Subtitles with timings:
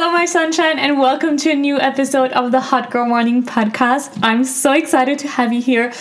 [0.00, 4.16] Hello, my sunshine, and welcome to a new episode of the Hot Girl Morning podcast.
[4.22, 5.92] I'm so excited to have you here.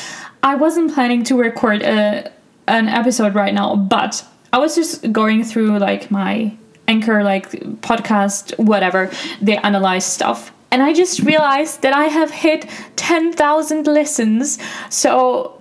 [0.43, 2.31] I wasn't planning to record a,
[2.68, 4.23] an episode right now, but
[4.54, 6.55] I was just going through like my
[6.88, 7.49] anchor, like
[7.81, 9.10] podcast, whatever,
[9.42, 10.54] they analyze stuff.
[10.70, 14.60] And I just realized that I have hit 10,000 listens.
[14.92, 15.56] So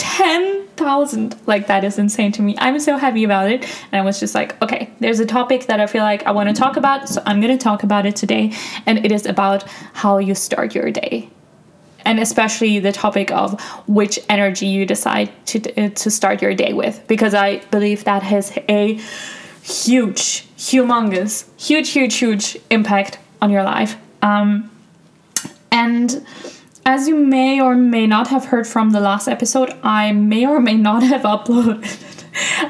[0.00, 1.36] 10,000.
[1.46, 2.56] Like, that is insane to me.
[2.58, 3.64] I'm so happy about it.
[3.92, 6.48] And I was just like, okay, there's a topic that I feel like I want
[6.48, 7.06] to talk about.
[7.06, 8.52] So I'm going to talk about it today.
[8.86, 11.28] And it is about how you start your day.
[12.06, 16.72] And especially the topic of which energy you decide to, uh, to start your day
[16.72, 17.06] with.
[17.06, 18.94] Because I believe that has a
[19.62, 23.98] huge, humongous, huge, huge, huge impact on your life.
[24.22, 24.70] Um,
[25.70, 26.24] and
[26.84, 30.60] as you may or may not have heard from the last episode, I may or
[30.60, 31.84] may not have uploaded.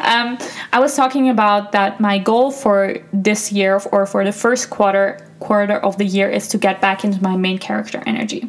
[0.04, 0.38] um,
[0.72, 5.26] I was talking about that my goal for this year or for the first quarter
[5.40, 8.48] quarter of the year is to get back into my main character energy.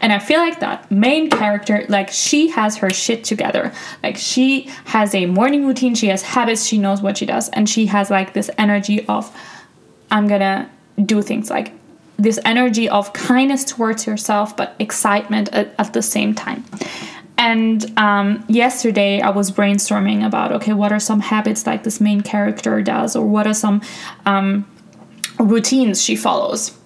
[0.00, 3.72] And I feel like that main character, like she has her shit together.
[4.02, 7.68] Like she has a morning routine, she has habits, she knows what she does, and
[7.68, 9.36] she has like this energy of
[10.10, 10.70] I'm gonna
[11.04, 11.72] do things like
[12.18, 16.64] this energy of kindness towards yourself, but excitement at, at the same time.
[17.38, 22.20] And um, yesterday I was brainstorming about okay, what are some habits like this main
[22.20, 23.80] character does, or what are some
[24.26, 24.66] um,
[25.38, 26.76] routines she follows.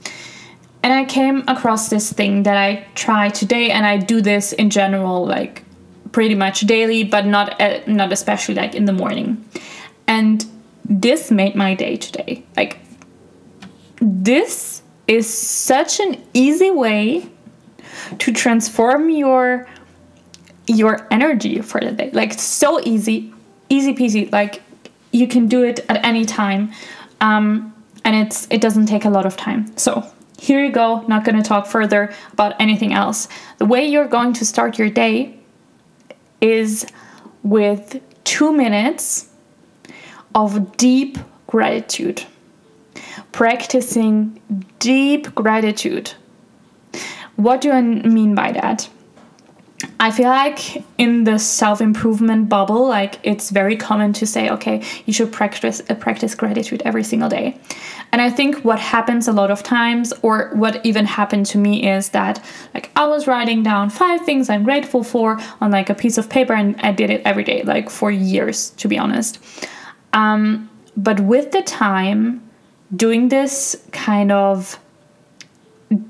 [0.83, 4.69] And I came across this thing that I try today, and I do this in
[4.69, 5.64] general, like
[6.11, 9.42] pretty much daily, but not uh, not especially like in the morning.
[10.06, 10.44] And
[10.84, 12.44] this made my day today.
[12.56, 12.78] Like
[14.00, 17.28] this is such an easy way
[18.19, 19.67] to transform your
[20.67, 22.11] your energy for the day.
[22.12, 23.33] Like so easy,
[23.69, 24.30] easy peasy.
[24.33, 24.62] Like
[25.11, 26.73] you can do it at any time,
[27.20, 29.77] um, and it's it doesn't take a lot of time.
[29.77, 30.05] So
[30.39, 31.00] here you go.
[31.08, 33.28] Not going to talk further about anything else.
[33.58, 35.39] The way you're going to start your day
[36.41, 36.86] is
[37.42, 39.29] with two minutes
[40.35, 42.24] of deep gratitude
[43.33, 44.40] practicing
[44.78, 46.12] deep gratitude.
[47.36, 48.89] What do I mean by that?
[49.98, 55.12] I feel like in the self-improvement bubble, like it's very common to say, okay, you
[55.12, 57.58] should practice uh, practice gratitude every single day.
[58.12, 61.89] And I think what happens a lot of times, or what even happened to me,
[61.89, 62.44] is that
[62.74, 66.29] like I was writing down five things I'm grateful for on like a piece of
[66.29, 69.39] paper, and I did it every day, like for years, to be honest.
[70.12, 72.42] Um, but with the time,
[72.95, 74.79] doing this kind of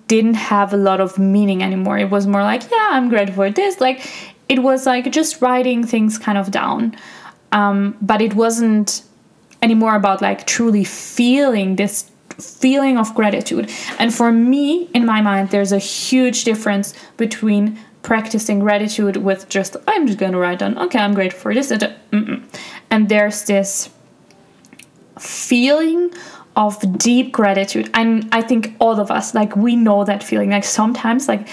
[0.06, 1.98] didn't have a lot of meaning anymore.
[1.98, 3.80] It was more like, yeah, I'm grateful for this.
[3.80, 4.06] Like,
[4.48, 6.96] it was like just writing things kind of down.
[7.52, 9.02] Um, but it wasn't
[9.60, 13.70] anymore about like truly feeling this feeling of gratitude.
[13.98, 19.76] And for me, in my mind, there's a huge difference between practicing gratitude with just,
[19.86, 21.72] I'm just gonna write down, okay, I'm grateful for this.
[22.90, 23.90] And there's this
[25.18, 26.10] feeling
[26.56, 27.90] of deep gratitude.
[27.94, 30.50] And i think all of us like we know that feeling.
[30.50, 31.48] Like sometimes like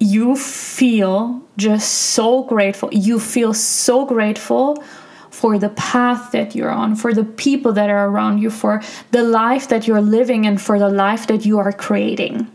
[0.00, 2.88] you feel just so grateful.
[2.92, 4.82] You feel so grateful
[5.30, 9.22] for the path that you're on for the people that are around you for the
[9.22, 12.50] life that you're living and for the life that you are creating.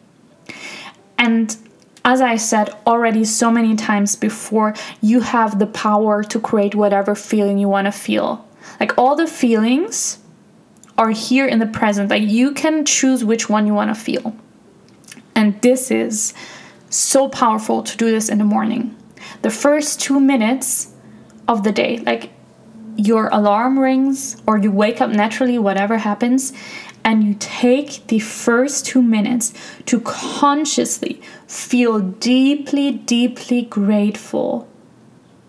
[1.18, 1.56] And
[2.04, 7.16] as I said already so many times before, you have the power to create whatever
[7.16, 8.46] feeling you want to feel.
[8.80, 10.20] Like all the feelings
[10.98, 12.10] are here in the present.
[12.10, 14.36] Like you can choose which one you want to feel.
[15.36, 16.34] And this is
[16.90, 18.96] so powerful to do this in the morning.
[19.42, 20.94] The first two minutes
[21.48, 22.32] of the day, like
[22.96, 26.54] your alarm rings or you wake up naturally, whatever happens,
[27.04, 29.54] and you take the first two minutes
[29.86, 34.68] to consciously feel deeply, deeply grateful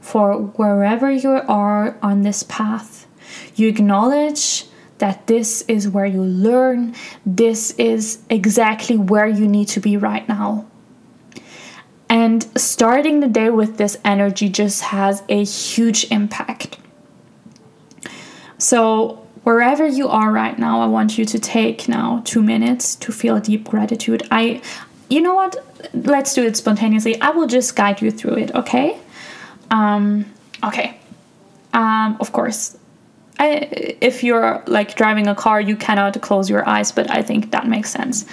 [0.01, 3.07] for wherever you are on this path.
[3.55, 4.67] You acknowledge
[4.99, 6.95] that this is where you learn,
[7.27, 10.67] this is exactly where you need to be right now.
[12.09, 16.79] And starting the day with this energy just has a huge impact.
[18.59, 23.13] So, wherever you are right now, I want you to take now two minutes to
[23.13, 24.23] feel deep gratitude.
[24.31, 24.63] I,
[25.11, 25.57] you know what?
[25.93, 27.21] Let's do it spontaneously.
[27.21, 28.99] I will just guide you through it, okay?
[29.71, 30.25] Um,
[30.63, 30.97] okay.
[31.73, 32.79] Um, of course,
[33.39, 33.69] I,
[34.01, 37.67] if you're like driving a car, you cannot close your eyes, but I think that
[37.67, 38.25] makes sense.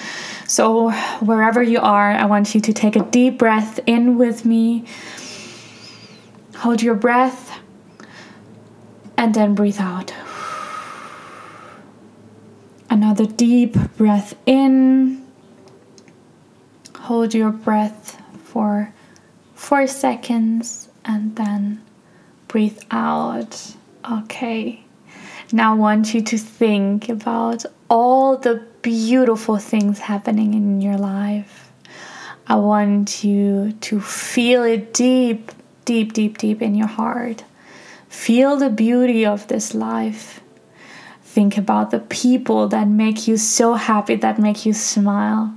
[0.48, 4.86] So, wherever you are, I want you to take a deep breath in with me.
[6.58, 7.60] Hold your breath
[9.18, 10.14] and then breathe out.
[12.90, 15.26] Another deep breath in.
[17.00, 18.94] Hold your breath for
[19.56, 21.82] four seconds and then
[22.48, 23.76] breathe out.
[24.10, 24.84] Okay.
[25.54, 31.72] Now I want you to think about all the beautiful things happening in your life.
[32.48, 35.52] I want you to feel it deep,
[35.84, 37.44] deep, deep, deep in your heart.
[38.08, 40.40] Feel the beauty of this life.
[41.24, 45.54] Think about the people that make you so happy, that make you smile.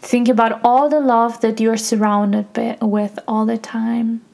[0.00, 2.46] Think about all the love that you're surrounded
[2.82, 4.25] with all the time.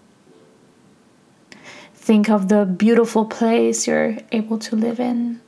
[2.02, 5.40] Think of the beautiful place you're able to live in.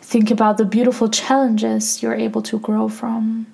[0.00, 3.46] Think about the beautiful challenges you're able to grow from.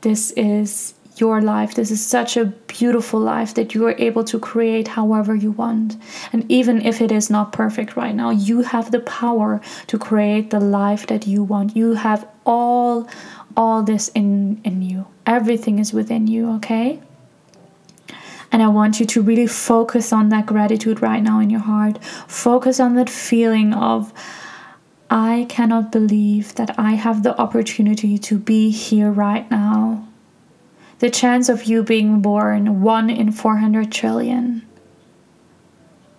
[0.00, 1.76] This is your life.
[1.76, 5.96] This is such a beautiful life that you are able to create however you want.
[6.32, 10.50] And even if it is not perfect right now, you have the power to create
[10.50, 11.76] the life that you want.
[11.76, 13.08] You have all
[13.56, 15.06] all this in in you.
[15.26, 17.00] Everything is within you, okay?
[18.52, 22.02] And I want you to really focus on that gratitude right now in your heart.
[22.26, 24.12] Focus on that feeling of,
[25.08, 30.06] I cannot believe that I have the opportunity to be here right now.
[30.98, 34.66] The chance of you being born, one in 400 trillion.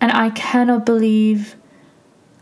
[0.00, 1.54] And I cannot believe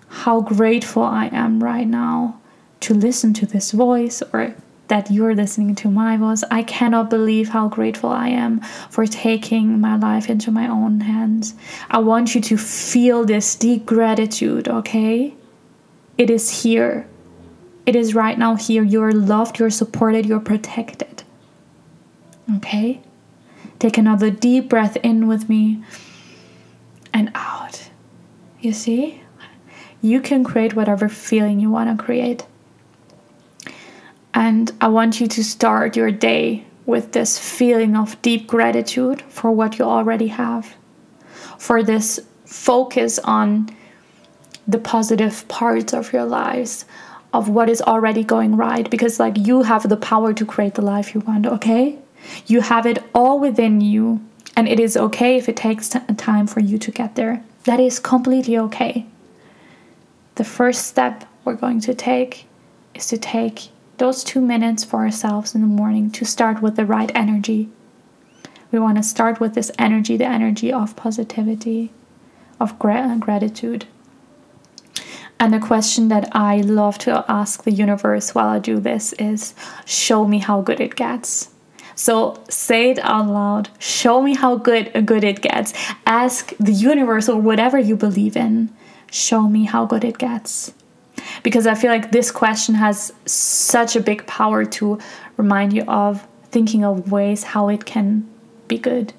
[0.09, 2.41] how grateful I am right now
[2.81, 4.55] to listen to this voice or
[4.91, 6.43] that you're listening to my voice.
[6.51, 8.61] I cannot believe how grateful I am
[8.91, 11.55] for taking my life into my own hands.
[11.89, 15.35] I want you to feel this deep gratitude, okay?
[16.19, 17.07] It is here.
[17.87, 18.83] It is right now here.
[18.83, 21.23] You're loved, you're supported, you're protected.
[22.57, 23.01] Okay?
[23.79, 25.85] Take another deep breath in with me
[27.15, 27.91] and out.
[28.61, 29.23] You see?
[30.03, 32.45] You can create whatever feeling you want to create.
[34.35, 39.51] And I want you to start your day with this feeling of deep gratitude for
[39.53, 40.75] what you already have,
[41.59, 43.69] for this focus on
[44.67, 46.85] the positive parts of your lives,
[47.33, 50.83] of what is already going right, because, like, you have the power to create the
[50.83, 51.99] life you want, okay?
[52.47, 54.21] You have it all within you,
[54.57, 57.43] and it is okay if it takes time for you to get there.
[57.65, 59.07] That is completely okay.
[60.37, 62.47] The first step we're going to take
[62.95, 63.69] is to take
[64.01, 67.69] those two minutes for ourselves in the morning to start with the right energy.
[68.73, 71.93] We want to start with this energy, the energy of positivity,
[72.59, 73.85] of uh, gratitude.
[75.39, 79.55] And the question that I love to ask the universe while I do this is
[79.85, 81.51] show me how good it gets.
[81.95, 83.69] So say it out loud.
[83.79, 85.75] Show me how good uh, good it gets.
[86.07, 88.71] Ask the universe or whatever you believe in.
[89.11, 90.73] Show me how good it gets
[91.43, 94.99] because I feel like this question has such a big power to
[95.37, 98.29] remind you of thinking of ways how it can
[98.69, 99.13] be good.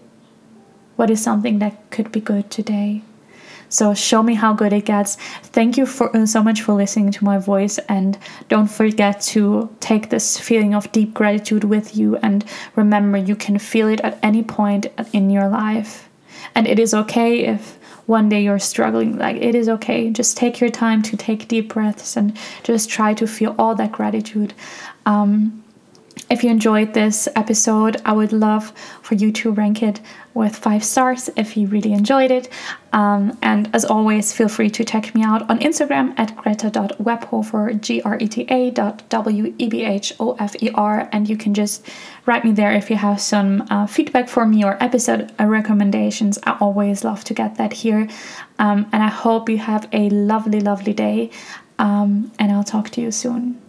[0.95, 3.01] What is something that could be good today?
[3.71, 5.15] So show me how good it gets.
[5.43, 8.17] Thank you for uh, so much for listening to my voice and
[8.49, 12.43] don't forget to take this feeling of deep gratitude with you and
[12.75, 16.09] remember you can feel it at any point in your life.
[16.53, 17.79] And it is okay if
[18.11, 20.09] one day you're struggling, like it is okay.
[20.11, 23.93] Just take your time to take deep breaths and just try to feel all that
[23.93, 24.53] gratitude.
[25.05, 25.60] Um,
[26.31, 28.71] if you enjoyed this episode, I would love
[29.01, 29.99] for you to rank it
[30.33, 32.47] with five stars if you really enjoyed it.
[32.93, 38.01] Um, and as always, feel free to check me out on Instagram at greta.webhofer, G
[38.03, 41.09] R E T A dot W E B H O F E R.
[41.11, 41.85] And you can just
[42.25, 46.39] write me there if you have some uh, feedback for me or episode recommendations.
[46.43, 48.07] I always love to get that here.
[48.57, 51.29] Um, and I hope you have a lovely, lovely day.
[51.77, 53.60] Um, and I'll talk to you soon.